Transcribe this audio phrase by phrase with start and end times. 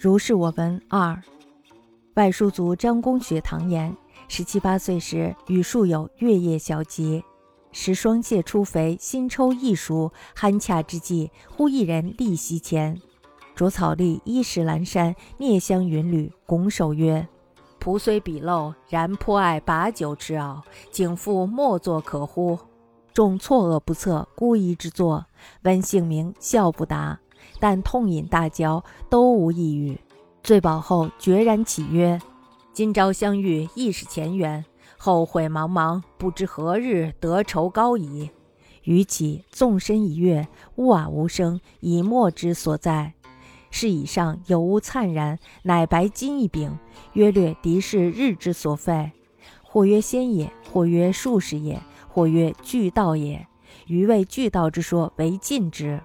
[0.00, 1.20] 如是我闻二，
[2.14, 3.92] 外叔族张公学堂言：
[4.28, 7.20] 十七八岁时，与数友月夜小结，
[7.72, 12.96] 时双蟹出肥，新抽一熟，酣洽之际，忽一人立席前，
[13.56, 17.26] 着草笠，衣食阑珊，蹑香云履，拱手曰
[17.82, 20.62] ：“仆虽鄙陋，然颇爱把酒之傲，
[20.92, 22.56] 景父莫作可乎？”
[23.12, 25.26] 众错愕不测，孤疑之作。
[25.62, 27.18] 闻姓名，笑不答。
[27.58, 29.98] 但痛饮大嚼，都无异于。
[30.42, 32.20] 醉饱后，决然起曰
[32.72, 34.64] ：“今朝相遇，亦是前缘。
[34.96, 38.30] 后悔茫茫，不知何日得酬高矣。”
[38.84, 43.12] 余起，纵身一跃，呜啊无声，以莫之所在。
[43.70, 46.78] 是以上有无灿然，乃白金一柄，
[47.12, 49.12] 约略敌士日之所费。
[49.62, 51.78] 或曰仙也，或曰术士也。
[52.08, 53.46] 或曰巨道也，
[53.86, 56.00] 余谓巨道之说为尽之。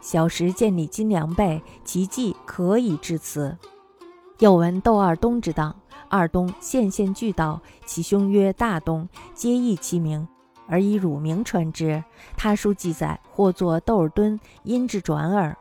[0.00, 3.56] 小时见李金良备，其迹可以至此。
[4.38, 5.74] 又闻窦二东之当，
[6.08, 10.26] 二东现现巨道，其兄曰大东，皆异其名，
[10.66, 12.02] 而以乳名传之。
[12.36, 15.56] 他书记载，或作窦尔敦，因之转耳。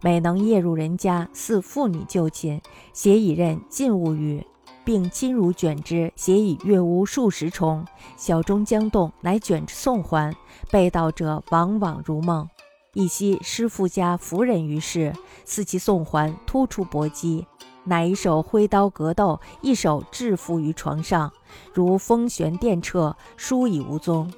[0.00, 2.60] 每能夜入人家，似妇女就寝，
[2.92, 4.46] 携以刃尽物语。
[4.84, 7.84] 并亲如卷之，携以月无数十重。
[8.18, 10.32] 小钟将动，乃卷之送还。
[10.70, 12.46] 被盗者往往如梦。
[12.94, 15.12] 一夕师父家夫人于世，
[15.44, 17.46] 似其送还，突出搏击，
[17.82, 21.32] 乃一手挥刀格斗，一手制服于床上，
[21.72, 24.32] 如风旋电掣，殊已无踪。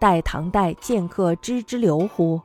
[0.00, 2.40] 待唐代剑客知之流乎？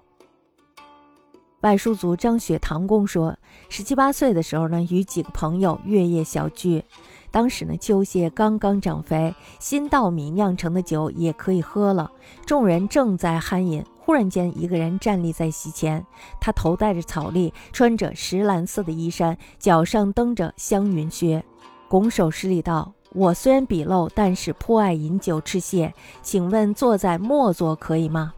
[1.61, 3.35] 外叔族张雪堂公说，
[3.67, 6.85] 十七八岁的时候呢，与几个朋友月夜小聚。
[7.31, 12.11] 当时呢，秋蟹刚刚长肥，新稻米酿成的酒也可以喝了。
[12.45, 16.01] 众人正在酣饮，忽然间，一个人站立在席前，
[16.39, 21.43] 他头戴着草笠，穿着石蓝色的衣衫，脚上蹬着香云靴，
[21.89, 28.31] 拱手施礼道：“我虽然鄙陋，但是颇爱饮酒吃蟹，请问坐在末座可以吗？”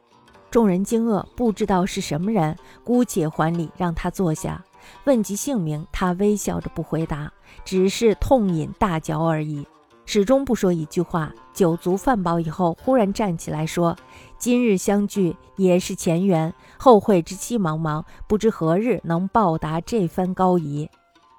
[0.49, 4.59] 众人惊愕，不知道是什么人，姑且还礼，让他坐下。
[5.03, 7.31] 问及姓名，他微笑着不回答，
[7.63, 9.67] 只是痛饮大嚼而已，
[10.07, 11.31] 始终不说一句话。
[11.53, 13.93] 酒足饭饱以后，忽然站起来说
[14.39, 20.89] ：“今日相聚也是前缘，后会之期茫茫，不知何日能报答这番高仪。”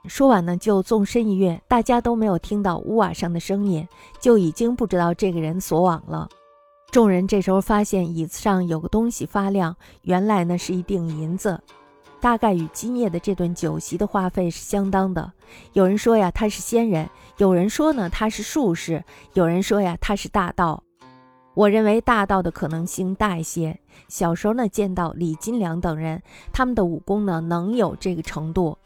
[0.07, 6.29] 说完呢，就纵身一跃，大家都没有听到屋瓦上的声音，就已经不知道这个人所往了。
[6.91, 11.59] 众人这时候发现椅子上有个东西发亮，原来呢是一锭银子。
[12.21, 15.33] 大概与今夜的这顿酒席的花费是相当的。
[15.73, 17.07] 有人说呀，他是仙人；
[17.39, 19.03] 有人说呢，他是术士；
[19.33, 20.83] 有人说呀，他是大道。
[21.55, 23.79] 我认为大道的可能性大一些。
[24.09, 26.23] 小时候呢，见到李金良等人，
[26.53, 28.79] 他们的武功呢，能有这个程度。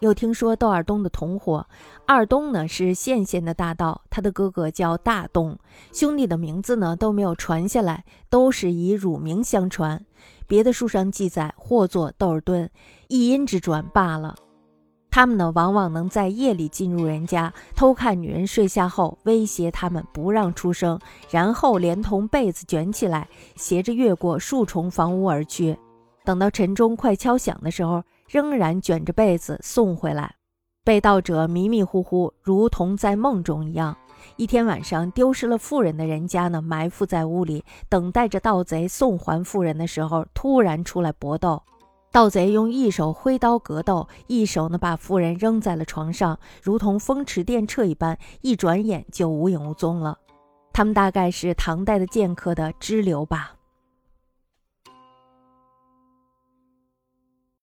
[0.00, 1.64] 又听说窦尔东的同伙
[2.06, 5.56] 二东呢，是县县的大道，他的哥哥叫大东，
[5.92, 10.04] 兄弟的名字呢都没有传下来，都是以乳名相传。
[10.48, 12.68] 别的书上记载，或作窦尔敦，
[13.08, 14.34] 一因之转罢了。
[15.12, 25.76] 他们呢，往往能在夜里进入人家，偷看女人睡下后，威胁他们不让出声，然后连同被子卷起来，斜着越过数重房屋而去。
[26.24, 30.34] 等到晨钟快敲响的时候，仍然卷着被子送回来。
[30.82, 33.94] 被盗者迷迷糊糊，如同在梦中一样。
[34.36, 41.62] 一天晚上，丢失了妇人的人家呢，埋伏在屋里，等待着盗贼送还妇人的时候，突然出来搏斗。
[42.12, 50.18] 盗贼用一手挥刀格斗，一手呢把妇人扔在了床上，如同风驰电掣一般，一转眼就无影无踪了。
[50.74, 53.54] 他们大概是唐代的剑客的支流吧。